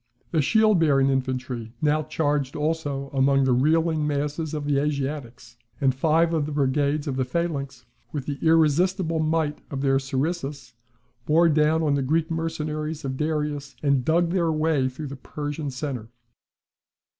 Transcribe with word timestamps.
The 0.31 0.41
shield 0.41 0.79
bearing 0.79 1.09
infantry 1.09 1.73
now 1.79 2.01
charged 2.01 2.55
also 2.55 3.11
among 3.13 3.43
the 3.43 3.51
reeling 3.53 4.07
masses 4.07 4.55
of 4.55 4.65
the 4.65 4.79
Asiatics; 4.79 5.57
and 5.79 5.93
five 5.93 6.33
of 6.33 6.47
the 6.47 6.51
brigades 6.51 7.05
of 7.07 7.17
the 7.17 7.23
phalanx, 7.23 7.85
with 8.11 8.25
the 8.25 8.39
irresistible 8.41 9.19
might 9.19 9.59
of 9.69 9.81
their 9.81 9.99
sarissas, 9.99 10.73
bore 11.27 11.49
down 11.49 11.93
the 11.93 12.01
Greek 12.01 12.31
mercenaries 12.31 13.05
of 13.05 13.15
Darius, 13.15 13.75
and 13.83 14.03
dug 14.03 14.31
their 14.31 14.51
way 14.51 14.89
through 14.89 15.05
the 15.05 15.15
Persian 15.15 15.69
centre. 15.69 16.09